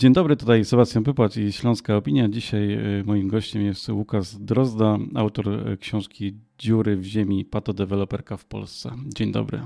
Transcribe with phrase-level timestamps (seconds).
[0.00, 2.28] Dzień dobry, tutaj Sebastian Pypłacz i Śląska Opinia.
[2.28, 8.44] Dzisiaj e, moim gościem jest Łukasz Drozda, autor e, książki Dziury w ziemi, patodeweloperka w
[8.44, 8.90] Polsce.
[9.06, 9.60] Dzień dobry.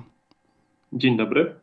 [0.92, 1.54] Dzień dobry.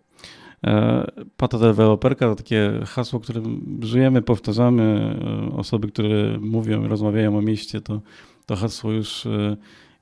[1.38, 5.16] Patodeweloperka to takie hasło, którym żyjemy, powtarzamy.
[5.58, 8.02] Osoby, które mówią, rozmawiają o mieście, to,
[8.46, 9.28] to hasło już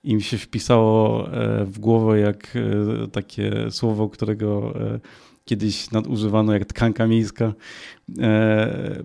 [0.04, 1.28] im się wpisało
[1.66, 2.58] w głowę jak
[3.12, 4.74] takie słowo, którego
[5.50, 7.54] kiedyś nadużywano jak tkanka miejska.
[8.20, 9.04] E,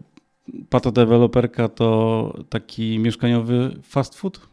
[0.71, 4.49] Patodeweloperka to taki mieszkaniowy fast food?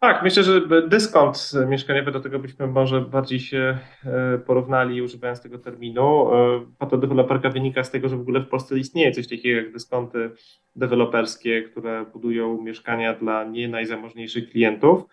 [0.00, 5.58] Tak, myślę, że dyskont mieszkaniowy, do tego byśmy może bardziej się e, porównali używając tego
[5.58, 6.34] terminu.
[6.34, 10.30] E, Patodeweloperka wynika z tego, że w ogóle w Polsce istnieje coś takiego jak dyskonty
[10.76, 15.04] deweloperskie, które budują mieszkania dla nie najzamożniejszych klientów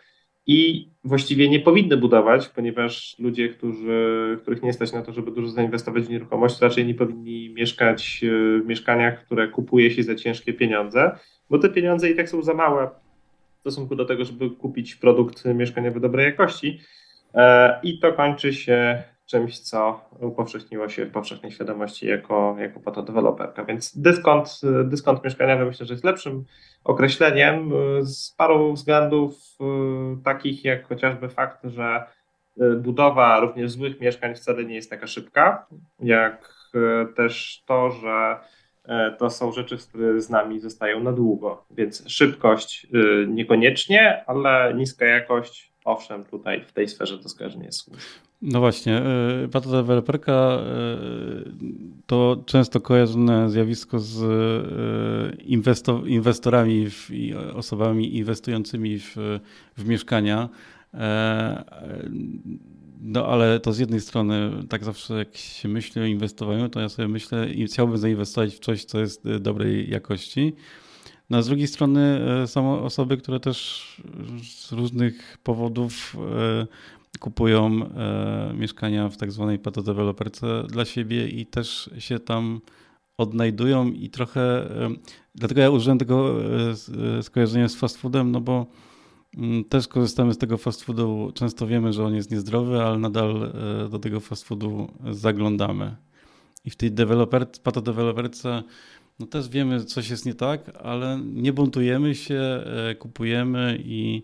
[0.47, 5.47] i właściwie nie powinny budować, ponieważ ludzie, którzy, których nie stać na to, żeby dużo
[5.47, 8.27] zainwestować w nieruchomość, raczej nie powinni mieszkać e,
[8.61, 11.11] w mieszkaniach, które kupuje się za ciężkie pieniądze,
[11.49, 12.89] bo te pieniądze i tak są za małe
[13.57, 16.79] w stosunku do tego, żeby kupić produkt mieszkaniowy dobrej jakości.
[17.33, 23.65] E, I to kończy się czymś, co upowszechniło się w powszechnej świadomości jako, jako patodeweloperka.
[23.65, 26.45] Więc dyskont, dyskont mieszkaniowy myślę, że jest lepszym
[26.83, 32.03] określeniem z paru względów, y, takich jak chociażby fakt, że
[32.61, 35.65] y, budowa również złych mieszkań wcale nie jest taka szybka,
[35.99, 38.37] jak y, też to, że
[39.17, 41.65] to są rzeczy, które z nami zostają na długo.
[41.71, 42.87] Więc szybkość
[43.27, 48.03] niekoniecznie, ale niska jakość, owszem, tutaj w tej sferze to skojarzenie jest słuszne.
[48.41, 49.01] No właśnie,
[49.51, 50.59] Pato deweloperka
[52.05, 54.23] to często kojarzone zjawisko z
[56.05, 59.15] inwestorami i osobami inwestującymi w,
[59.77, 60.49] w mieszkania.
[60.93, 61.63] E,
[63.01, 66.89] no ale to z jednej strony, tak zawsze jak się myśli o inwestowaniu, to ja
[66.89, 70.53] sobie myślę i chciałbym zainwestować w coś, co jest dobrej jakości.
[71.29, 73.85] No, z drugiej strony e, są osoby, które też
[74.43, 76.67] z różnych powodów e,
[77.19, 77.89] kupują
[78.53, 82.61] mieszkania w tak zwanej patodeweloperce dla siebie i też się tam
[83.17, 84.69] odnajdują i trochę,
[85.35, 86.35] dlatego ja użyłem tego
[87.17, 88.65] e, skojarzenia z fast foodem, no bo
[89.37, 93.51] mm, też korzystamy z tego fast foodu, często wiemy, że on jest niezdrowy, ale nadal
[93.85, 95.95] e, do tego fast foodu zaglądamy.
[96.65, 98.63] I w tej deweloper, patodeweloperce
[99.19, 104.23] no też wiemy, coś jest nie tak, ale nie buntujemy się, e, kupujemy i,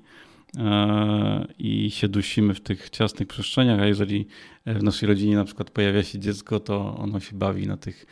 [1.59, 4.27] i się dusimy w tych ciasnych przestrzeniach, a jeżeli
[4.65, 8.05] w naszej rodzinie na przykład pojawia się dziecko, to ono się bawi na tych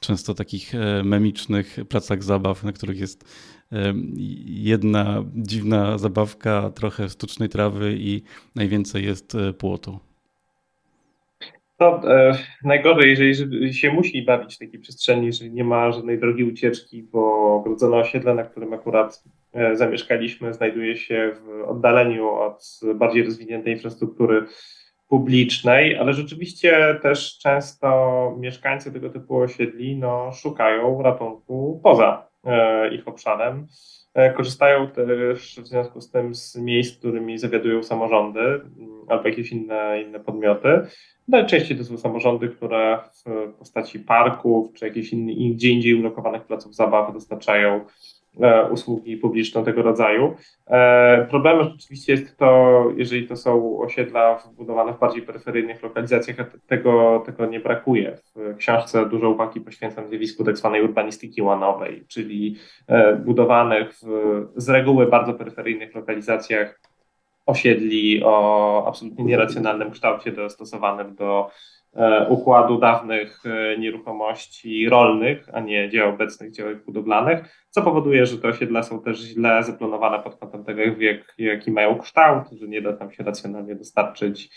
[0.00, 3.24] często takich e, memicznych placach zabaw, na których jest
[3.72, 3.94] e,
[4.46, 8.22] jedna dziwna zabawka, trochę sztucznej trawy i
[8.54, 9.98] najwięcej jest e, płotu.
[11.78, 16.44] To e, najgorzej, jeżeli się musi bawić w takiej przestrzeni, że nie ma żadnej drogi
[16.44, 23.24] ucieczki, bo ogrodzone osiedle, na którym akurat e, zamieszkaliśmy, znajduje się w oddaleniu od bardziej
[23.24, 24.46] rozwiniętej infrastruktury
[25.08, 32.28] publicznej, ale rzeczywiście też często mieszkańcy tego typu osiedli no, szukają ratunku poza
[32.92, 33.66] ich obszarem.
[34.14, 38.70] E, korzystają też w związku z tym z miejsc, którymi zawiadują samorządy mm,
[39.08, 40.68] albo jakieś inne, inne podmioty.
[41.28, 46.74] Najczęściej to są samorządy, które w postaci parków czy jakichś innych, gdzie indziej ulokowanych placów
[46.74, 48.15] zabaw dostarczają E,
[48.70, 50.34] usługi publiczne tego rodzaju.
[50.66, 56.36] E, problemem rzeczywiście jest to, jeżeli to są osiedla wbudowane w bardziej peryferyjnych lokalizacjach,
[56.66, 58.18] tego, tego nie brakuje.
[58.34, 64.06] W książce dużo uwagi poświęcam zjawisku tak zwanej urbanistyki łanowej, czyli e, budowanych w,
[64.56, 66.80] z reguły bardzo peryferyjnych lokalizacjach
[67.46, 71.50] osiedli o absolutnie nieracjonalnym kształcie dostosowanym do
[71.85, 71.85] E,
[72.28, 78.48] układu dawnych e, nieruchomości rolnych, a nie dzieł obecnych działek budowlanych, co powoduje, że te
[78.48, 82.92] osiedla są też źle zaplanowane pod kątem tego, jak, jaki mają kształt, że nie da
[82.92, 84.50] tam się racjonalnie dostarczyć,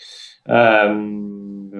[0.46, 1.70] um,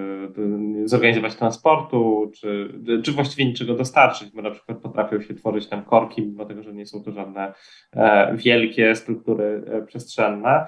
[0.84, 6.22] zorganizować transportu, czy, czy właściwie niczego dostarczyć, bo na przykład potrafią się tworzyć tam korki,
[6.22, 7.54] mimo tego, że nie są to żadne
[7.92, 10.66] e, wielkie struktury przestrzenne.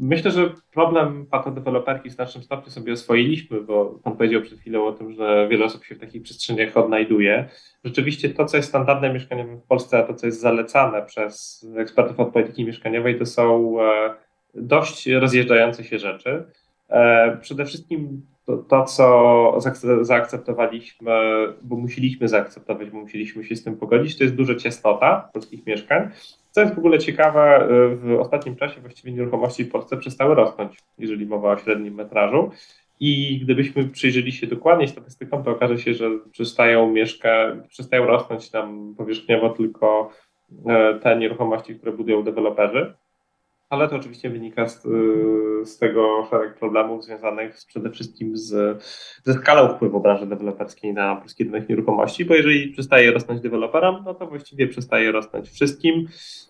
[0.00, 4.92] Myślę, że problem patodeweloperki w znacznym stopniu sobie oswoiliśmy, bo Pan powiedział przed chwilą o
[4.92, 7.48] tym, że wiele osób się w takich przestrzeniach odnajduje.
[7.84, 12.20] Rzeczywiście to, co jest standardem mieszkaniowym w Polsce, a to, co jest zalecane przez ekspertów
[12.20, 14.14] od polityki mieszkaniowej, to są e,
[14.54, 16.44] dość rozjeżdżające się rzeczy.
[16.88, 19.58] E, przede wszystkim to, to, co
[20.00, 21.12] zaakceptowaliśmy,
[21.62, 26.08] bo musieliśmy zaakceptować, bo musieliśmy się z tym pogodzić, to jest duża ciasnota polskich mieszkań.
[26.50, 31.26] Co jest w ogóle ciekawe, w ostatnim czasie właściwie nieruchomości w Polsce przestały rosnąć, jeżeli
[31.26, 32.50] mowa o średnim metrażu.
[33.00, 38.94] I gdybyśmy przyjrzeli się dokładnie statystykom, to okaże się, że przestają mieszkać, przestają rosnąć nam
[38.98, 40.10] powierzchniowo tylko
[40.66, 42.94] e, te nieruchomości, które budują deweloperzy
[43.72, 44.82] ale to oczywiście wynika z,
[45.64, 48.82] z tego szereg problemów związanych z, przede wszystkim z,
[49.24, 54.14] ze skalą wpływu branży deweloperskiej na polski rynek nieruchomości, bo jeżeli przestaje rosnąć deweloperom, no
[54.14, 56.08] to właściwie przestaje rosnąć wszystkim,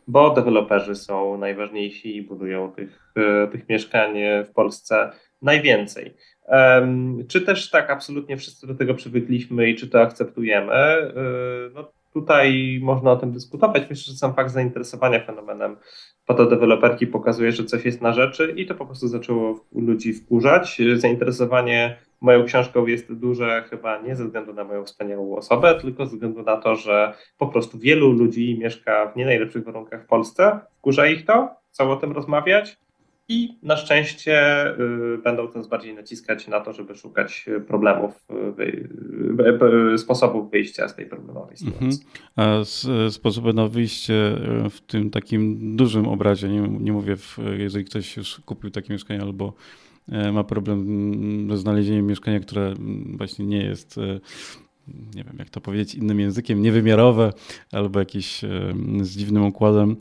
[0.09, 3.13] bo deweloperzy są najważniejsi i budują tych,
[3.45, 4.15] y, tych mieszkań
[4.47, 5.11] w Polsce
[5.43, 6.15] najwięcej.
[7.29, 10.73] Czy też tak absolutnie wszyscy do tego przywykliśmy i czy to akceptujemy?
[10.73, 13.83] Y, no, tutaj można o tym dyskutować.
[13.91, 15.77] Myślę, że sam fakt zainteresowania fenomenem
[16.27, 20.81] fotodeweloperki pokazuje, że coś jest na rzeczy i to po prostu zaczęło ludzi wkurzać.
[20.95, 26.13] Zainteresowanie moją książką jest duże chyba nie ze względu na moją wspaniałą osobę, tylko ze
[26.13, 30.61] względu na to, że po prostu wielu ludzi mieszka w nie najlepszych warunkach w Polsce,
[30.79, 32.82] wkurza ich to, chcą o tym rozmawiać
[33.33, 34.67] i na szczęście
[35.15, 38.27] y, będą coraz bardziej naciskać na to, żeby szukać problemów,
[39.95, 41.87] y, sposobów wyjścia z tej problemowej sytuacji.
[41.87, 41.99] Mhm.
[42.37, 42.65] A
[43.11, 44.15] sposoby na wyjście
[44.67, 48.93] y, w tym takim dużym obrazie, nie, nie mówię, w, jeżeli ktoś już kupił takie
[48.93, 49.53] mieszkanie albo
[50.33, 50.87] ma problem
[51.51, 52.75] ze znalezieniem mieszkania, które
[53.17, 54.01] właśnie nie jest
[55.15, 57.33] nie wiem jak to powiedzieć innym językiem, niewymiarowe
[57.73, 58.41] albo jakieś
[59.01, 59.97] z dziwnym układem.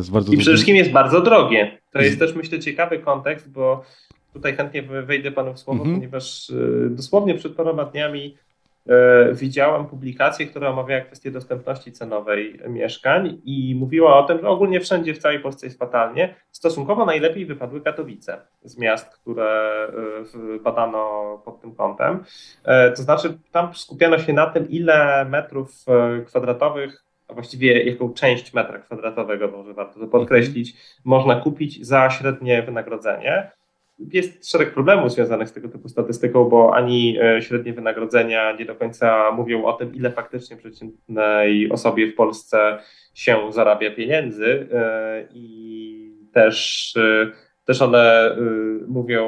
[0.00, 1.83] Z bardzo I przede wszystkim jest bardzo drogie.
[1.94, 3.84] To jest też myślę ciekawy kontekst, bo
[4.32, 5.96] tutaj chętnie wejdę panu w słowo, mhm.
[5.96, 8.36] ponieważ y, dosłownie przed paroma dniami
[8.86, 8.90] y,
[9.34, 15.14] widziałam publikację, która omawiała kwestię dostępności cenowej mieszkań i mówiła o tym, że ogólnie wszędzie
[15.14, 16.34] w całej Polsce jest fatalnie.
[16.50, 19.88] Stosunkowo najlepiej wypadły Katowice z miast, które
[20.56, 22.24] y, badano pod tym kątem.
[22.96, 25.84] To znaczy, tam skupiano się na tym, ile metrów
[26.26, 32.62] kwadratowych a właściwie jaką część metra kwadratowego, może warto to podkreślić, można kupić za średnie
[32.62, 33.50] wynagrodzenie.
[33.98, 38.74] Jest szereg problemów związanych z tego typu statystyką, bo ani e, średnie wynagrodzenia nie do
[38.74, 42.78] końca mówią o tym, ile faktycznie przeciętnej osobie w Polsce
[43.14, 45.94] się zarabia pieniędzy e, i
[46.32, 47.30] też, e,
[47.64, 48.36] też one
[48.88, 49.24] mówią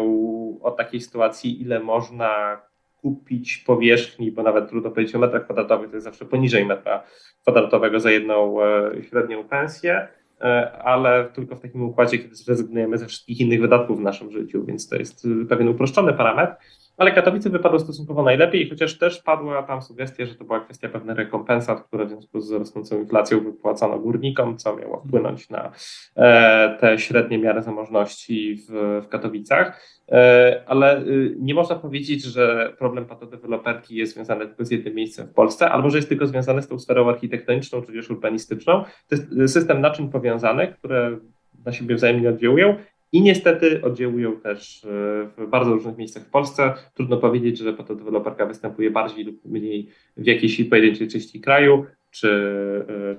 [0.62, 2.60] o takiej sytuacji, ile można
[3.06, 7.02] kupić powierzchni, bo nawet trudno powiedzieć o metrach kwadratowych, to jest zawsze poniżej metra
[7.42, 10.08] kwadratowego za jedną e, średnią pensję,
[10.40, 14.64] e, ale tylko w takim układzie, kiedy zrezygnujemy ze wszystkich innych wydatków w naszym życiu,
[14.64, 16.52] więc to jest pewien uproszczony parametr.
[16.96, 21.16] Ale Katowice wypadły stosunkowo najlepiej, chociaż też padła tam sugestia, że to była kwestia pewnych
[21.16, 25.72] rekompensat, które w związku z rosnącą inflacją wypłacano górnikom, co miało wpłynąć na
[26.16, 29.96] e, te średnie miary zamożności w, w Katowicach.
[30.12, 35.26] E, ale y, nie można powiedzieć, że problem patodeweloperki jest związany tylko z jednym miejscem
[35.26, 38.84] w Polsce, albo że jest tylko związany z tą sferą architektoniczną czy też urbanistyczną.
[39.08, 41.18] To jest y, system naczyń powiązanych, które
[41.66, 42.76] na siebie wzajemnie oddziałują
[43.16, 44.88] i niestety oddziałują też y,
[45.36, 46.74] w bardzo różnych miejscach w Polsce.
[46.94, 52.30] Trudno powiedzieć, że patodeweloperka występuje bardziej lub mniej w jakiejś pojedynczej części kraju, czy,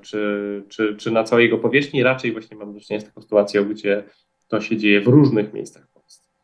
[0.01, 2.03] czy, czy, czy na całej jego powierzchni.
[2.03, 4.03] Raczej właśnie mamy do czynienia z taką sytuacją, gdzie
[4.47, 5.88] to się dzieje w różnych miejscach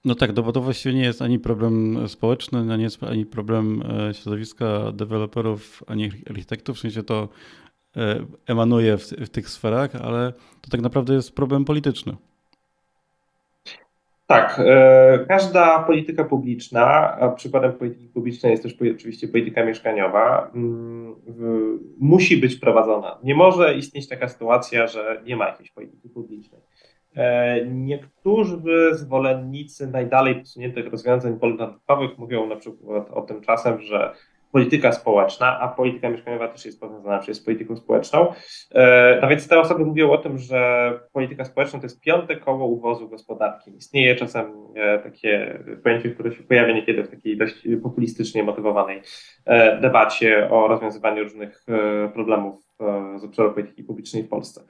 [0.06, 4.14] no tak, no bo to właściwie nie jest ani problem społeczny, jest ani problem e,
[4.14, 7.30] środowiska deweloperów, ani architektów, w sensie to
[7.98, 12.16] e, emanuje w, w tych sferach, ale to tak naprawdę jest problem polityczny.
[14.28, 21.16] Tak, e, każda polityka publiczna, a przykładem polityki publicznej jest też oczywiście polityka mieszkaniowa, mm,
[22.00, 23.20] musi być prowadzona.
[23.24, 26.62] Nie może istnieć taka sytuacja, że nie ma jakiejś polityki publicznej.
[27.16, 28.62] E, niektórzy
[28.92, 34.14] zwolennicy najdalej posuniętych rozwiązań wolnorynkowych mówią na przykład o tym czasem, że
[34.54, 38.34] polityka społeczna, a polityka mieszkaniowa też jest powiązana przecież z polityką społeczną.
[38.72, 42.68] E, no więc te osoby mówią o tym, że polityka społeczna to jest piąte koło
[42.68, 43.76] uwozu gospodarki.
[43.78, 44.46] Istnieje czasem
[44.76, 49.02] e, takie pojęcie, które się pojawia niekiedy w takiej dość populistycznie motywowanej
[49.82, 51.66] debacie o rozwiązywaniu różnych
[52.14, 52.64] problemów
[53.16, 54.62] z obszaru polityki publicznej w Polsce.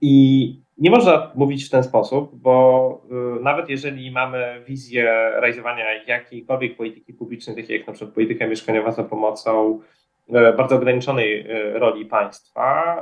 [0.00, 3.02] I nie można mówić w ten sposób, bo
[3.38, 8.92] y, nawet jeżeli mamy wizję realizowania jakiejkolwiek polityki publicznej, takiej jak na przykład polityka mieszkaniowa
[8.92, 9.80] za pomocą
[10.28, 12.96] y, bardzo ograniczonej y, roli państwa,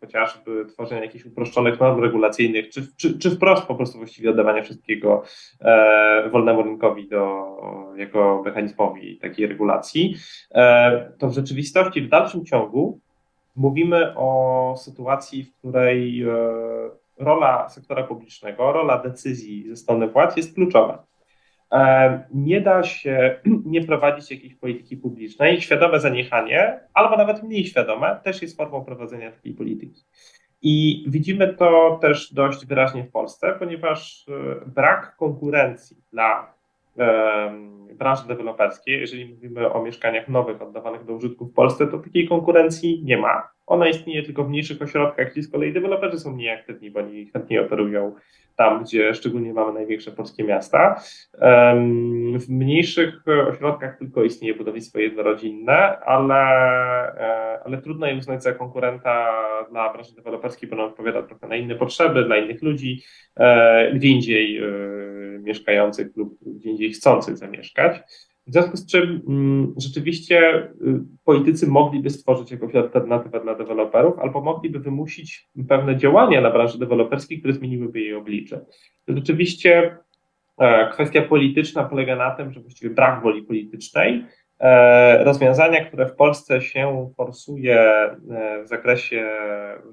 [0.00, 5.22] chociażby tworzenia jakichś uproszczonych norm regulacyjnych, czy, czy, czy wprost po prostu właściwie oddawania wszystkiego
[5.60, 7.46] e, wolnemu rynkowi do,
[7.96, 10.14] jako mechanizmowi takiej regulacji,
[10.54, 13.00] e, to w rzeczywistości w dalszym ciągu
[13.56, 16.28] mówimy o sytuacji, w której e,
[17.18, 21.06] rola sektora publicznego, rola decyzji ze strony władz jest kluczowa.
[21.72, 23.40] E, nie da się
[23.74, 25.60] nie prowadzić jakiejś polityki publicznej.
[25.60, 30.02] Świadome zaniechanie, albo nawet mniej świadome, też jest formą prowadzenia takiej polityki.
[30.62, 36.55] I widzimy to też dość wyraźnie w Polsce, ponieważ e, brak konkurencji dla
[37.94, 43.02] branży deweloperskiej, jeżeli mówimy o mieszkaniach nowych oddawanych do użytku w Polsce, to takiej konkurencji
[43.04, 43.48] nie ma.
[43.66, 47.26] Ona istnieje tylko w mniejszych ośrodkach, gdzie z kolei deweloperzy są mniej aktywni, bo oni
[47.26, 48.14] chętnie operują
[48.56, 51.00] tam, gdzie szczególnie mamy największe polskie miasta.
[52.38, 56.36] W mniejszych ośrodkach tylko istnieje budownictwo jednorodzinne, ale,
[57.14, 59.32] e, ale trudno je uznać za konkurenta
[59.70, 63.02] dla branży deweloperskiej, bo ona odpowiada trochę na inne potrzeby, dla innych ludzi,
[63.36, 64.66] e, gdzie indziej e,
[65.38, 68.02] mieszkających lub gdzie indziej chcących zamieszkać.
[68.46, 74.40] W związku z czym mm, rzeczywiście y, politycy mogliby stworzyć jakąś alternatywę dla deweloperów, albo
[74.40, 78.60] mogliby wymusić pewne działania na branży deweloperskiej, które zmieniłyby jej oblicze.
[79.08, 79.96] Rzeczywiście
[80.58, 84.24] e, kwestia polityczna polega na tym, że właściwie brak woli politycznej.
[84.60, 88.16] E, rozwiązania, które w Polsce się forsuje e,
[88.64, 89.28] w zakresie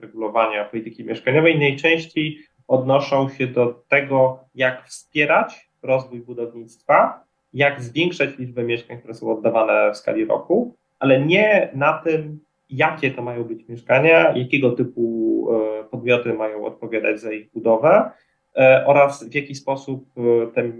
[0.01, 8.63] regulowania polityki mieszkaniowej, najczęściej odnoszą się do tego, jak wspierać rozwój budownictwa, jak zwiększać liczbę
[8.63, 13.67] mieszkań, które są oddawane w skali roku, ale nie na tym, jakie to mają być
[13.67, 15.48] mieszkania, jakiego typu
[15.79, 18.12] e, podmioty mają odpowiadać za ich budowę
[18.55, 20.72] e, oraz w jaki sposób e, te,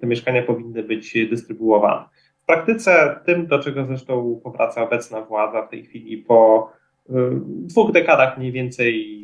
[0.00, 2.04] te mieszkania powinny być dystrybuowane.
[2.42, 6.70] W praktyce tym, do czego zresztą powraca obecna władza w tej chwili po
[7.38, 9.22] dwóch dekadach mniej więcej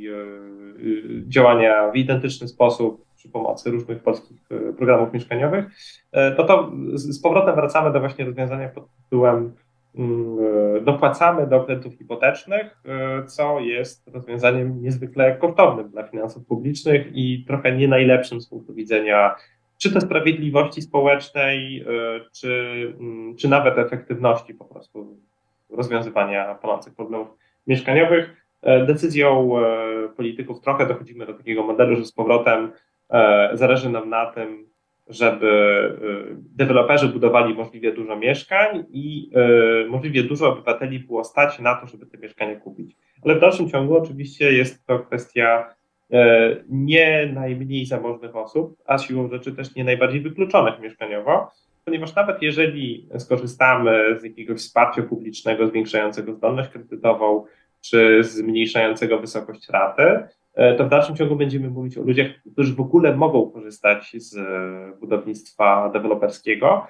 [1.29, 5.65] działania w identyczny sposób przy pomocy różnych polskich e, programów mieszkaniowych,
[6.13, 9.53] e, no to z powrotem wracamy do właśnie rozwiązania pod tytułem
[9.99, 10.39] mm,
[10.77, 12.83] e, dopłacamy do kredytów hipotecznych,
[13.27, 19.35] co jest rozwiązaniem niezwykle kosztownym dla finansów publicznych i trochę nie najlepszym z punktu widzenia
[19.79, 21.85] czy to sprawiedliwości społecznej,
[22.33, 25.17] czy, mm, czy nawet efektywności po prostu
[25.71, 27.29] rozwiązywania palących problemów
[27.67, 28.47] mieszkaniowych.
[28.87, 29.51] Decyzją
[30.17, 32.73] polityków trochę dochodzimy do takiego modelu, że z powrotem
[33.53, 34.73] zależy nam na tym,
[35.09, 41.75] żeby e, deweloperzy budowali możliwie dużo mieszkań i e, możliwie dużo obywateli było stać na
[41.75, 42.97] to, żeby te mieszkania kupić.
[43.25, 45.75] Ale w dalszym ciągu oczywiście jest to kwestia
[46.69, 51.51] nie najmniej zamożnych osób, a siłą rzeczy też nie najbardziej wykluczonych mieszkaniowo,
[51.85, 57.45] ponieważ nawet jeżeli skorzystamy z jakiegoś wsparcia publicznego zwiększającego zdolność kredytową,
[57.81, 60.42] czy zmniejszającego wysokość raty, E,
[60.79, 64.99] to w dalszym ciągu będziemy mówić o ludziach, którzy w ogóle mogą korzystać z e,
[65.01, 66.87] budownictwa deweloperskiego.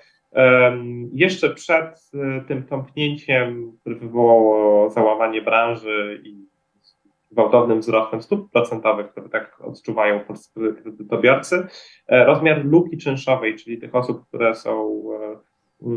[1.12, 6.52] Jeszcze przed e, tym tąpnięciem, które wywołało załamanie branży i
[7.30, 11.66] gwałtownym wzrostem stóp procentowych, które tak odczuwają polscy kredytobiorcy,
[12.08, 15.02] rozmiar luki czynszowej, czyli tych osób, które są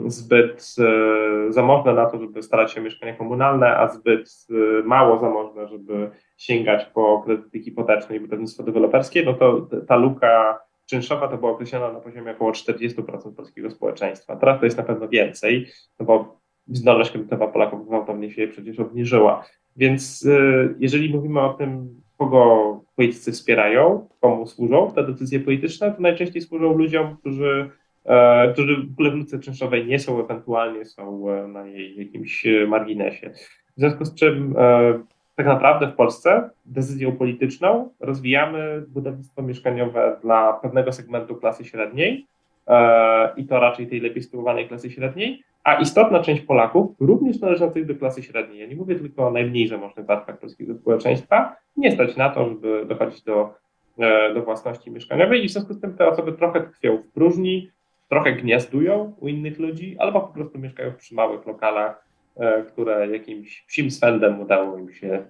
[0.08, 5.20] zbyt e, zamożne na to, żeby starać się o mieszkania komunalne, a zbyt e, mało
[5.20, 11.38] zamożne, żeby sięgać po kredyty hipoteczne i budownictwo deweloperskie, no to ta luka czynszowa to
[11.38, 14.36] była określona na poziomie około 40% polskiego społeczeństwa.
[14.36, 15.68] Teraz to jest na pewno więcej,
[16.00, 19.46] no bo zdolność kredytowa Polaków gwałtownie się przecież obniżyła.
[19.76, 26.02] Więc e, jeżeli mówimy o tym, kogo politycy wspierają, komu służą te decyzje polityczne, to
[26.02, 27.70] najczęściej służą ludziom, którzy
[28.06, 32.48] E, którzy w ogóle w luce czynszowej nie są, ewentualnie są e, na jej jakimś
[32.48, 33.30] e, marginesie.
[33.78, 34.56] W związku z czym
[35.36, 42.26] tak naprawdę w Polsce decyzją polityczną rozwijamy budownictwo mieszkaniowe dla pewnego segmentu klasy średniej
[43.38, 47.96] i to raczej tej lepiej sytuowanej klasy średniej, a istotna część Polaków, również należących do
[47.96, 52.30] klasy średniej, ja nie mówię tylko o najmniej zamożnych warstwach polskiego społeczeństwa, nie stać na
[52.30, 53.54] to, żeby dochodzić do,
[54.34, 57.70] do własności mieszkaniowej i w związku z tym te osoby trochę tkwią w próżni,
[58.10, 62.05] trochę gniazdują u innych ludzi, albo po prostu mieszkają przy małych lokalach, e,
[62.68, 65.26] które jakimś psim swędem udało im się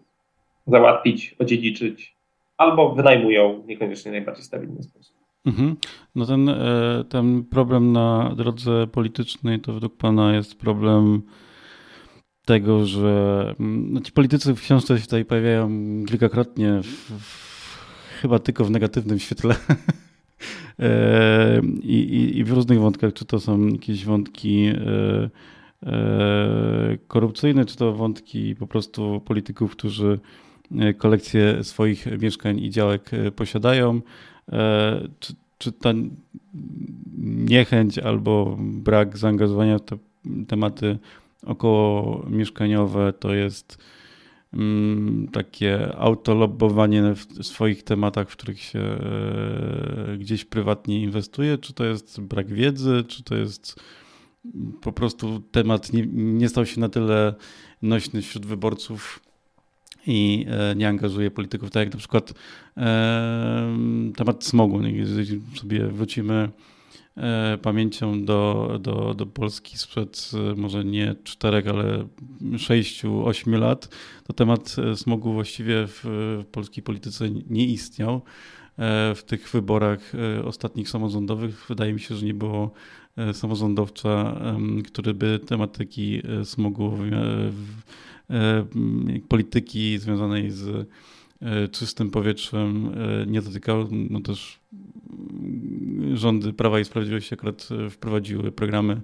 [0.68, 2.16] załatwić, odziedziczyć,
[2.58, 5.16] albo wynajmują niekoniecznie najbardziej stabilny sposób.
[5.46, 5.76] Mhm.
[6.16, 11.22] No ten, e, ten problem na drodze politycznej to według Pana jest problem
[12.46, 15.70] tego, że no ci politycy w książce się tutaj pojawiają
[16.08, 17.78] kilkakrotnie, w, w,
[18.22, 19.56] chyba tylko w negatywnym świetle.
[21.84, 25.30] I, i, w różnych wątkach, czy to są jakieś wątki e, e,
[27.08, 30.20] korupcyjne, czy to wątki po prostu polityków, którzy
[30.80, 34.02] e, kolekcje swoich mieszkań i działek posiadają,
[35.20, 35.90] czy, czy ta
[37.28, 39.98] niechęć albo brak zaangażowania w te
[40.48, 40.98] tematy
[41.44, 43.78] około mieszkaniowe to jest
[44.56, 51.58] Mm, takie autolobbowanie w swoich tematach, w których się e, gdzieś prywatnie inwestuje?
[51.58, 53.80] Czy to jest brak wiedzy, czy to jest
[54.82, 57.36] po prostu temat nie, nie stał się na tyle
[57.82, 59.20] nośny wśród wyborców
[60.08, 62.34] i e, nie angażuje polityków, tak jak na przykład
[62.78, 63.78] e,
[64.16, 64.82] temat smogu.
[64.84, 66.50] Jeżeli sobie wrócimy
[67.62, 72.08] pamięcią do, do, do Polski sprzed może nie czterech, ale
[72.58, 73.90] sześciu, ośmiu lat,
[74.24, 76.02] to temat smogu właściwie w,
[76.44, 78.22] w polskiej polityce nie istniał.
[79.16, 80.12] W tych wyborach
[80.46, 82.72] ostatnich samorządowych wydaje mi się, że nie było
[83.34, 84.42] samorządowca,
[84.84, 86.98] który by tematyki smogu
[89.28, 90.88] polityki związanej z
[91.42, 92.92] e, czystym powietrzem
[93.22, 93.88] e, nie dotykał.
[93.92, 99.02] No też mm, rządy Prawa i Sprawiedliwości akurat e, wprowadziły programy,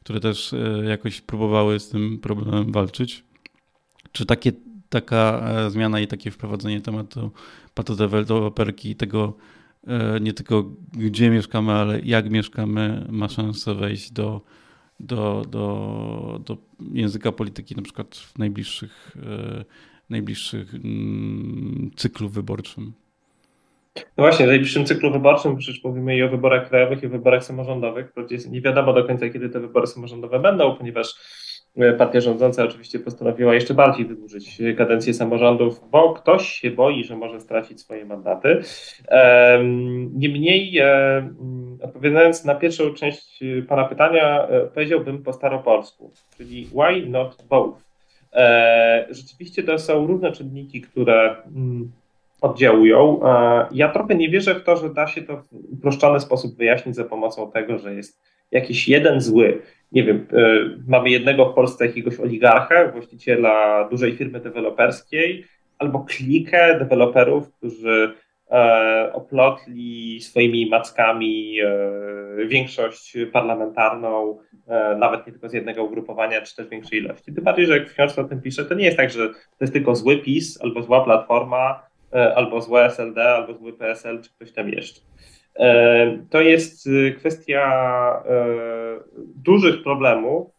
[0.00, 0.54] które też
[0.88, 3.24] jakoś próbowały z tym problemem walczyć.
[4.12, 4.52] Czy takie,
[4.88, 7.30] taka zmiana i takie wprowadzenie tematu
[7.74, 9.36] patodeweloperki, tego
[10.20, 14.40] nie tylko gdzie mieszkamy, ale jak mieszkamy, ma szansę wejść do
[15.00, 16.56] do, do, do
[16.92, 19.64] języka polityki na przykład w najbliższych, e,
[20.10, 22.92] najbliższych mm, cyklu wyborczym?
[23.96, 27.44] No właśnie, w najbliższym cyklu wyborczym przecież mówimy i o wyborach krajowych, i o wyborach
[27.44, 28.12] samorządowych.
[28.50, 31.14] Nie wiadomo do końca, kiedy te wybory samorządowe będą, ponieważ e,
[31.98, 37.40] partia rządząca oczywiście postanowiła jeszcze bardziej wydłużyć kadencję samorządów, bo ktoś się boi, że może
[37.40, 38.62] stracić swoje mandaty.
[40.14, 40.80] Niemniej
[41.84, 47.84] Odpowiadając na pierwszą część Pana pytania, e, powiedziałbym po staropolsku, czyli why not both?
[48.32, 51.92] E, rzeczywiście to są różne czynniki, które mm,
[52.40, 53.20] oddziałują.
[53.24, 56.96] E, ja trochę nie wierzę w to, że da się to w uproszczony sposób wyjaśnić
[56.96, 59.62] za pomocą tego, że jest jakiś jeden zły.
[59.94, 60.26] Nie wiem,
[60.88, 65.44] mamy jednego w Polsce jakiegoś oligarchę, właściciela dużej firmy deweloperskiej,
[65.78, 68.14] albo klikę deweloperów, którzy
[68.50, 76.56] E, oplotli swoimi mackami e, większość parlamentarną, e, nawet nie tylko z jednego ugrupowania, czy
[76.56, 77.34] też większej ilości.
[77.34, 79.60] Tym bardziej, że jak w książce o tym piszę, to nie jest tak, że to
[79.60, 81.82] jest tylko zły PiS, albo zła Platforma,
[82.34, 85.00] albo złe SLD, albo zły PSL, czy ktoś tam jeszcze.
[86.30, 87.62] To jest kwestia
[89.16, 90.50] dużych problemów,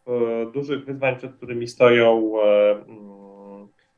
[0.53, 2.31] dużych wyzwań, przed którymi stoją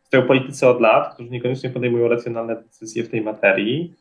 [0.04, 3.94] stoją politycy od lat, którzy niekoniecznie podejmują racjonalne decyzje w tej materii.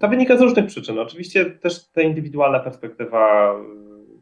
[0.00, 0.98] To wynika z różnych przyczyn.
[0.98, 3.54] Oczywiście też ta indywidualna perspektywa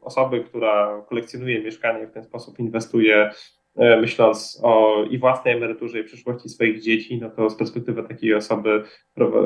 [0.00, 3.30] osoby, która kolekcjonuje mieszkanie, w ten sposób inwestuje, e,
[3.80, 8.82] myśląc o i własnej emeryturze, i przyszłości swoich dzieci, no to z perspektywy takiej osoby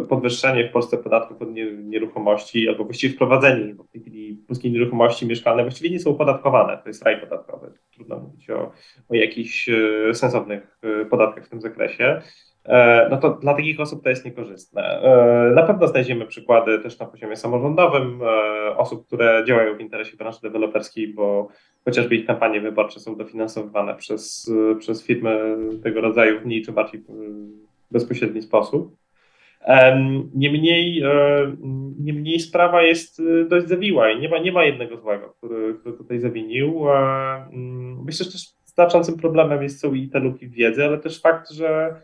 [0.08, 1.48] podwyższenie w Polsce podatków od
[1.84, 6.78] nieruchomości, albo właściwie wprowadzenie, bo w tej chwili polskie nieruchomości mieszkalne właściwie nie są opodatkowane,
[6.78, 7.72] to jest raj podatkowy.
[7.94, 8.72] Trudno mówić o,
[9.08, 12.22] o jakichś e, sensownych e, podatkach w tym zakresie.
[12.64, 14.82] E, no to dla takich osób to jest niekorzystne.
[14.82, 20.16] E, na pewno znajdziemy przykłady też na poziomie samorządowym e, osób, które działają w interesie
[20.16, 21.48] branży deweloperskiej, bo
[21.84, 27.04] chociażby ich kampanie wyborcze są dofinansowywane przez, przez firmy tego rodzaju w mniej czy bardziej
[27.90, 28.96] bezpośredni sposób.
[30.34, 31.02] Niemniej,
[32.00, 36.20] niemniej sprawa jest dość zawiła i nie ma, nie ma jednego złego, który, który tutaj
[36.20, 36.84] zawinił.
[38.04, 41.94] Myślę, że też znaczącym problemem jest, są i te luki wiedzy, ale też fakt, że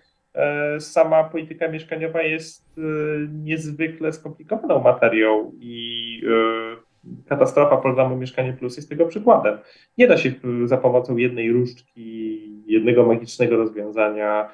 [0.79, 2.83] sama polityka mieszkaniowa jest e,
[3.29, 9.59] niezwykle skomplikowaną materią i e, katastrofa programu Mieszkanie Plus jest tego przykładem.
[9.99, 10.33] Nie da się
[10.65, 14.51] za pomocą jednej różdżki, jednego magicznego rozwiązania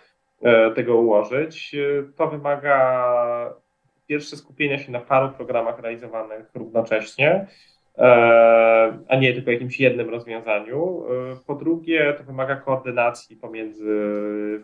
[0.74, 1.76] tego ułożyć.
[2.16, 3.54] To wymaga
[4.06, 7.46] pierwsze skupienia się na paru programach realizowanych równocześnie,
[9.08, 11.04] a nie tylko jakimś jednym rozwiązaniu.
[11.46, 13.94] Po drugie, to wymaga koordynacji pomiędzy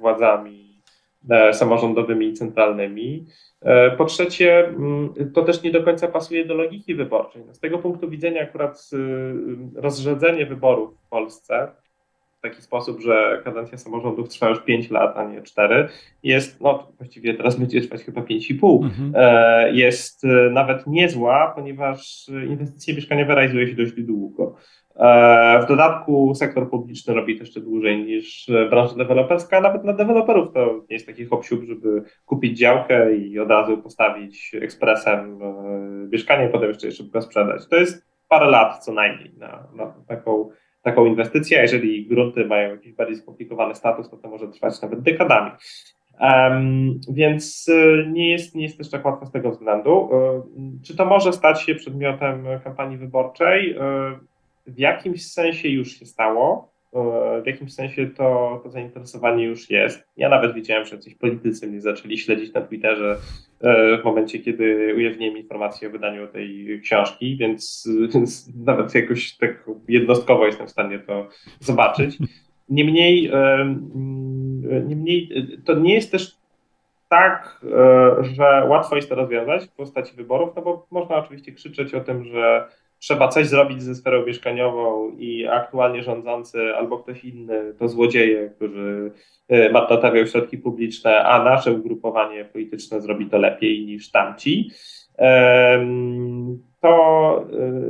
[0.00, 0.71] władzami E,
[1.52, 3.26] samorządowymi i centralnymi.
[3.62, 7.42] E, po trzecie, mm, to też nie do końca pasuje do logiki wyborczej.
[7.46, 11.68] No, z tego punktu widzenia akurat y, rozrzedzenie wyborów w Polsce
[12.38, 15.88] w taki sposób, że kadencja samorządów trwa już 5 lat, a nie 4,
[16.22, 19.12] jest, no właściwie teraz będzie trwać chyba 5,5, mhm.
[19.16, 24.56] E, jest nawet niezła, ponieważ inwestycje mieszkaniowe realizuje się dość długo.
[24.96, 29.92] E, w dodatku sektor publiczny robi to jeszcze dłużej niż branża deweloperska, a nawet dla
[29.92, 36.08] deweloperów to nie jest taki hop żeby kupić działkę i od razu postawić ekspresem e,
[36.12, 37.68] mieszkanie, potem jeszcze je szybko sprzedać.
[37.68, 40.50] To jest parę lat co najmniej na, na taką,
[40.82, 41.62] taką inwestycję.
[41.62, 45.50] Jeżeli grunty mają jakiś bardziej skomplikowany status, to to może trwać nawet dekadami.
[46.20, 50.10] Um, więc e, nie jest, nie jest też tak łatwo z tego względu.
[50.84, 53.76] Czy to może stać się przedmiotem kampanii wyborczej?
[54.66, 56.72] W jakimś sensie już się stało,
[57.42, 60.04] w jakimś sensie to, to zainteresowanie już jest.
[60.16, 63.16] Ja nawet widziałem, że coś politycy mnie zaczęli śledzić na Twitterze
[63.60, 69.64] e, w momencie, kiedy ujawniłem informację o wydaniu tej książki, więc, więc nawet jakoś tak
[69.88, 71.28] jednostkowo jestem w stanie to
[71.60, 72.18] zobaczyć.
[72.68, 73.76] Niemniej, e,
[74.86, 75.28] niemniej
[75.64, 76.36] to nie jest też
[77.08, 77.60] tak,
[78.20, 82.24] że łatwo jest to rozwiązać w postaci wyborów, no bo można oczywiście krzyczeć o tym,
[82.24, 82.68] że
[83.02, 89.12] trzeba coś zrobić ze sferą mieszkaniową i aktualnie rządzący albo ktoś inny to złodzieje, którzy
[89.72, 94.70] marnotrawią środki publiczne, a nasze ugrupowanie polityczne zrobi to lepiej niż tamci
[96.82, 97.44] to,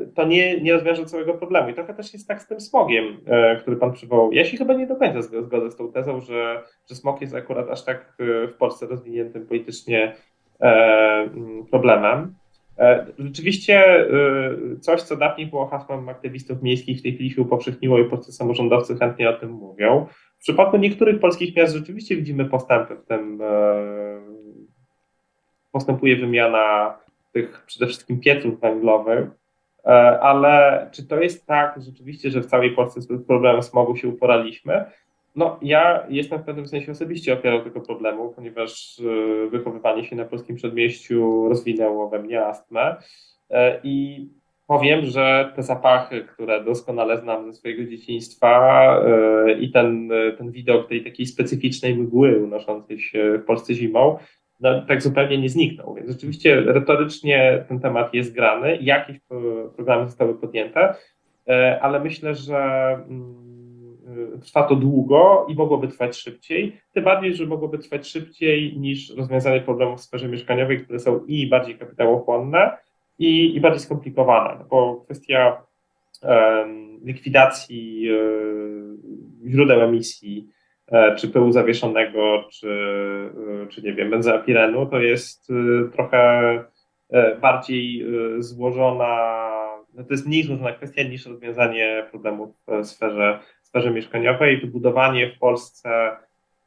[0.05, 1.69] y, to nie, nie rozwiąże całego problemu.
[1.69, 4.33] I trochę też jest tak z tym smogiem, e, który pan przywołał.
[4.33, 7.71] Ja się chyba nie do końca zgodzę z tą tezą, że, że smog jest akurat
[7.71, 10.15] aż tak e, w Polsce rozwiniętym politycznie
[10.61, 11.31] e,
[11.71, 12.35] problemem.
[13.19, 14.07] Rzeczywiście
[14.81, 18.99] coś, co dawniej było hasłem aktywistów miejskich, w tej chwili się upowszechniło i polscy samorządowcy
[18.99, 20.07] chętnie o tym mówią.
[20.39, 23.43] W przypadku niektórych polskich miast rzeczywiście widzimy postępy w tym.
[25.73, 26.95] Postępuje wymiana
[27.33, 29.29] tych przede wszystkim pieców węglowych,
[29.85, 29.89] e,
[30.21, 34.85] ale czy to jest tak rzeczywiście, że w całej Polsce z problemem smogu się uporaliśmy?
[35.37, 40.25] No, ja jestem w pewnym sensie osobiście ofiarą tego problemu, ponieważ e, wychowywanie się na
[40.25, 42.97] polskim przedmieściu rozwinęło we mnie astmę
[43.51, 44.27] e, i
[44.67, 49.01] powiem, że te zapachy, które doskonale znam ze swojego dzieciństwa
[49.61, 54.19] i ten, ten widok tej takiej specyficznej mgły unoszącej się w Polsce zimą,
[54.63, 55.95] no, tak zupełnie nie zniknął.
[55.95, 59.19] Więc rzeczywiście retorycznie ten temat jest grany, jakieś
[59.77, 60.95] programy zostały podjęte,
[61.49, 62.59] e, ale myślę, że
[63.09, 63.52] mm,
[64.45, 69.61] trwa to długo i mogłoby trwać szybciej, tym bardziej, że mogłoby trwać szybciej niż rozwiązanie
[69.61, 72.77] problemów w sferze mieszkaniowej, które są i bardziej kapitałochłonne,
[73.19, 75.63] i, i bardziej skomplikowane, no bo kwestia
[76.23, 79.03] um, likwidacji um,
[79.47, 80.49] źródeł emisji,
[80.93, 82.69] E, czy pyłu zawieszonego, czy,
[83.65, 86.65] e, czy nie wiem, benzopirenu, to jest e, trochę
[87.41, 88.07] bardziej
[88.39, 89.43] złożona,
[89.95, 93.39] no to jest mniej złożona kwestia niż rozwiązanie problemów w sferze,
[93.73, 94.61] sferze mieszkaniowej.
[94.61, 96.11] Wybudowanie w Polsce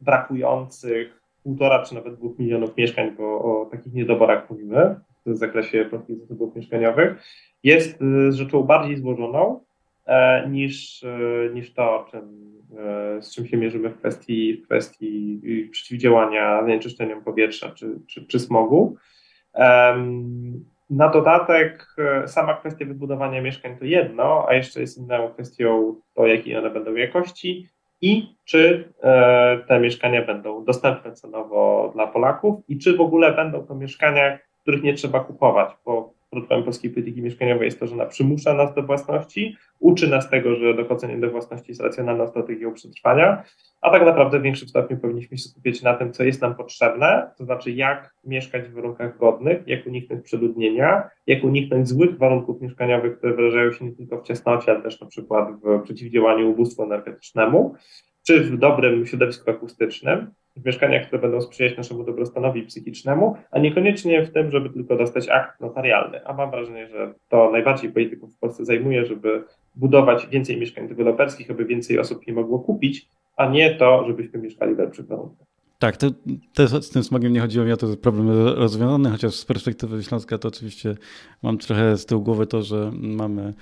[0.02, 6.20] brakujących półtora czy nawet dwóch milionów mieszkań, bo o takich niedoborach mówimy w zakresie polskich
[6.20, 7.24] zasobów mieszkaniowych,
[7.64, 9.60] jest rzeczą bardziej złożoną
[10.50, 11.06] niż,
[11.54, 15.42] niż to, czym E, z czym się mierzymy w kwestii, w kwestii
[15.72, 18.98] przeciwdziałania zanieczyszczeniom powietrza czy, czy, czy smogu.
[20.90, 26.28] Na dodatek e, sama kwestia wybudowania mieszkań to jedno, a jeszcze jest inną kwestią to,
[26.28, 27.70] jakiej one będą jakości
[28.02, 33.66] i czy e, te mieszkania będą dostępne cenowo dla Polaków i czy w ogóle będą
[33.66, 38.06] to mieszkania, których nie trzeba kupować, bo problemem polskiej polityki mieszkaniowej jest to, że ona
[38.06, 43.44] przymusza nas do własności, uczy nas tego, że dochodzenie do własności jest racjonalną strategią przetrwania,
[43.82, 47.30] a tak naprawdę w większym stopniu powinniśmy się skupić na tym, co jest nam potrzebne,
[47.38, 53.18] to znaczy jak mieszkać w warunkach godnych, jak uniknąć przeludnienia, jak uniknąć złych warunków mieszkaniowych,
[53.18, 57.76] które wyrażają się nie tylko w ciasnocie, ale też na przykład w przeciwdziałaniu ubóstwu energetycznemu,
[58.28, 64.26] czy w dobrym środowisku akustycznym, w mieszkaniach, które będą sprzyjać naszemu dobrostanowi psychicznemu, a niekoniecznie
[64.26, 66.26] w tym, żeby tylko dostać akt notarialny.
[66.26, 69.44] A mam wrażenie, że to najbardziej polityków w Polsce zajmuje, żeby
[69.76, 74.76] budować więcej mieszkań deweloperskich, aby więcej osób je mogło kupić, a nie to, żebyśmy mieszkali
[74.76, 75.55] w lepszych warunkach.
[75.86, 76.08] Tak, to,
[76.54, 80.04] to, z tym smogiem nie chodziło mi o to, że problem rozwiązany, chociaż z perspektywy
[80.04, 80.96] Śląska to oczywiście
[81.44, 83.54] mam trochę z tyłu głowy to, że mamy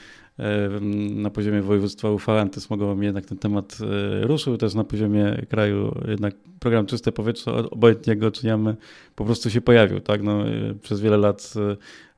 [1.12, 6.36] na poziomie województwa uchwałę antysmogową jednak ten temat e, ruszył, też na poziomie kraju jednak
[6.60, 8.76] program Czyste Powietrze, obojętnie go czyniamy,
[9.16, 10.00] po prostu się pojawił.
[10.00, 10.24] Tak?
[10.24, 11.54] No, e, przez wiele lat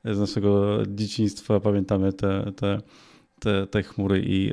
[0.04, 2.80] e, z naszego dzieciństwa pamiętamy te, te
[3.40, 4.52] te, te chmury, i,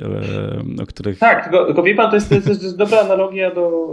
[0.78, 1.18] e, o których.
[1.18, 3.88] Tak, tylko, tylko wie pan, to jest, to jest dobra analogia do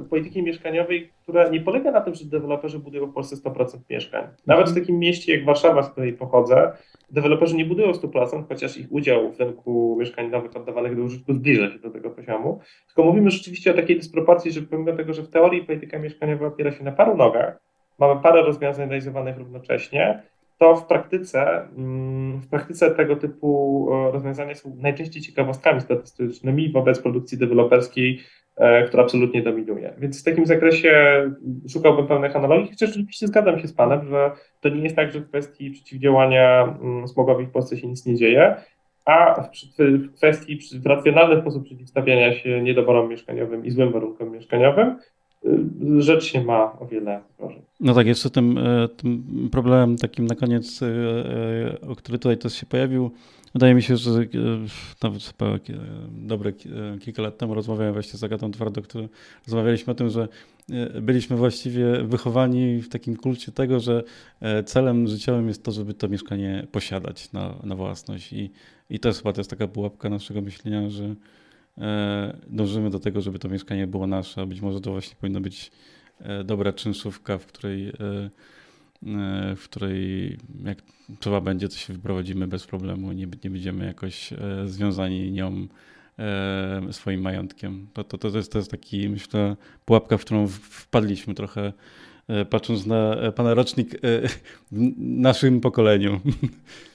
[0.00, 4.24] y, polityki mieszkaniowej, która nie polega na tym, że deweloperzy budują w Polsce 100% mieszkań.
[4.46, 6.72] Nawet w takim mieście jak Warszawa, z której pochodzę,
[7.10, 11.70] deweloperzy nie budują 100%, chociaż ich udział w rynku mieszkań nowych oddawanych do użytku zbliża
[11.70, 12.60] się do tego poziomu.
[12.86, 16.72] Tylko mówimy rzeczywiście o takiej dysproporcji, że pomimo tego, że w teorii polityka mieszkaniowa opiera
[16.72, 17.60] się na paru nogach,
[17.98, 20.22] mamy parę rozwiązań realizowanych równocześnie,
[20.60, 26.98] to w praktyce, mm, w praktyce tego typu e, rozwiązania są najczęściej ciekawostkami statystycznymi wobec
[26.98, 28.20] produkcji deweloperskiej,
[28.56, 29.94] e, która absolutnie dominuje.
[29.98, 31.22] Więc w takim zakresie
[31.68, 35.20] szukałbym pewnych analogii, chociaż rzeczywiście zgadzam się z Panem, że to nie jest tak, że
[35.20, 38.56] w kwestii przeciwdziałania mm, smogowi w Polsce się nic nie dzieje,
[39.04, 44.96] a w kwestii w racjonalny sposób przeciwstawiania się niedoborom mieszkaniowym i złym warunkom mieszkaniowym
[45.98, 47.62] rzecz się ma o wiele gorzej.
[47.80, 52.38] No tak, jeszcze tym, e, tym problemem takim na koniec, e, e, o który tutaj
[52.38, 53.10] też się pojawił,
[53.54, 54.10] wydaje mi się, że
[55.02, 55.32] nawet
[56.10, 56.52] dobre
[57.00, 59.08] kilka lat temu rozmawiałem właśnie z Agatą Twardo, który
[59.46, 60.28] rozmawialiśmy o tym, że
[61.02, 64.02] byliśmy właściwie wychowani w takim kulcie tego, że
[64.66, 68.50] celem życiowym jest to, żeby to mieszkanie posiadać na, na własność i,
[68.90, 71.14] i to jest chyba jest taka pułapka naszego myślenia, że
[72.48, 74.46] dążymy do tego, żeby to mieszkanie było nasze.
[74.46, 75.70] Być może to właśnie powinno być
[76.44, 77.92] dobra czynszówka, w której,
[79.56, 80.82] w której jak
[81.20, 84.30] trzeba będzie, to się wyprowadzimy bez problemu, nie, nie będziemy jakoś
[84.64, 85.66] związani nią
[86.90, 87.86] swoim majątkiem.
[87.92, 91.72] To, to, to, jest, to jest taki, myślę, pułapka, w którą wpadliśmy trochę,
[92.50, 94.00] patrząc na pana rocznik
[94.72, 96.20] w naszym pokoleniu.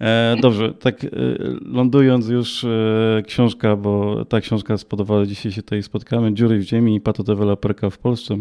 [0.00, 1.08] E, dobrze, tak e,
[1.64, 6.96] lądując już e, książka, bo ta książka spodobała, dzisiaj się tutaj spotkamy, Dziury w ziemi
[6.96, 8.36] i patodeweloperka w Polsce.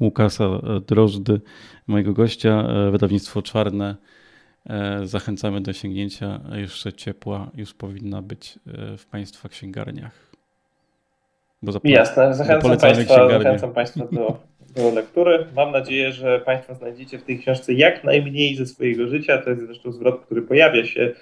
[0.00, 0.44] Łukasa
[0.86, 1.40] Drożdy,
[1.86, 3.96] mojego gościa, wydawnictwo Czarne.
[5.04, 6.40] Zachęcamy do sięgnięcia.
[6.52, 8.58] Jeszcze ciepła już powinna być
[8.98, 10.34] w Państwa księgarniach.
[11.62, 14.38] Bo Jasne, zachęcam państwa, zachęcam państwa do do
[14.76, 15.46] lektury.
[15.56, 19.38] Mam nadzieję, że Państwo znajdziecie w tej książce jak najmniej ze swojego życia.
[19.38, 21.12] To jest zresztą zwrot, który pojawia się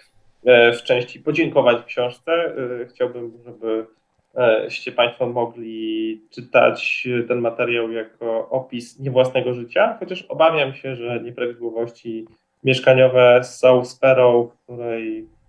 [0.45, 2.33] e, w części podziękowań w książce.
[2.33, 10.75] E, chciałbym, żebyście Państwo mogli czytać ten materiał jako opis nie własnego życia, chociaż obawiam
[10.75, 12.27] się, że nieprawidłowości
[12.65, 15.42] mieszkaniowe są sferą, której w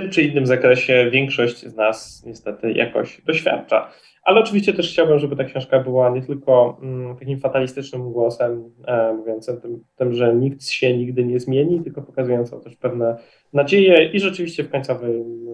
[0.00, 3.90] tym czy innym zakresie większość z nas niestety jakoś doświadcza.
[4.22, 9.12] Ale oczywiście też chciałbym, żeby ta książka była nie tylko mm, takim fatalistycznym głosem, e,
[9.12, 13.16] mówiącym tym, tym, że nikt się nigdy nie zmieni, tylko pokazującą też pewne
[13.52, 15.46] nadzieje i rzeczywiście w końcowym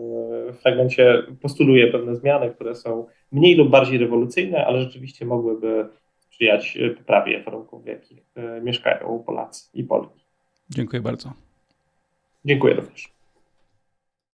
[0.49, 6.77] e, fragmencie postuluje pewne zmiany, które są mniej lub bardziej rewolucyjne, ale rzeczywiście mogłyby sprzyjać
[6.77, 10.25] e, poprawie warunków, w jakich e, mieszkają Polacy i Polki.
[10.71, 11.33] Dziękuję bardzo.
[12.45, 13.22] Dziękuję również.